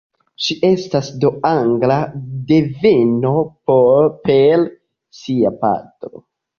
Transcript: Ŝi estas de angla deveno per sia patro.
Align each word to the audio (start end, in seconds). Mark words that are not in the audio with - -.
Ŝi 0.43 0.55
estas 0.69 1.09
de 1.25 1.31
angla 1.49 1.99
deveno 2.53 3.37
per 3.79 4.69
sia 5.23 5.57
patro. 5.65 6.29